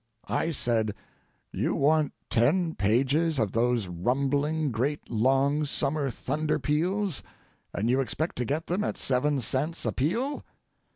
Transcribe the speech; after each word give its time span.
I 0.27 0.49
said, 0.49 0.95
"You 1.51 1.75
want 1.75 2.13
ten 2.31 2.73
pages 2.73 3.37
of 3.37 3.51
those 3.51 3.85
rumbling, 3.85 4.71
great, 4.71 5.11
long, 5.11 5.63
summer 5.63 6.09
thunderpeals, 6.09 7.21
and 7.71 7.87
you 7.87 7.99
expect 7.99 8.35
to 8.37 8.45
get 8.45 8.65
them 8.65 8.83
at 8.83 8.97
seven 8.97 9.41
cents 9.41 9.85
a 9.85 9.91
peal?" 9.91 10.43